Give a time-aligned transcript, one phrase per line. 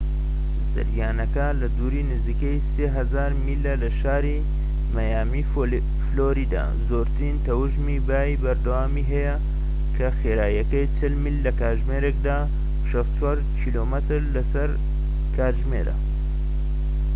[0.73, 4.37] زریانەکە لە دووری نزیکەی 3000 میلە لە شاری
[4.95, 5.43] مەیامی
[6.05, 9.35] فلۆریدا، زۆرترین تەوژمی بای بەردەوامی هەیە
[9.95, 12.39] کە خێراییەکەی 40 میل لە کاتژمێرێکدا
[12.89, 14.69] 64 کیلۆمەتر لە سەر
[15.35, 15.95] کاتژمێرە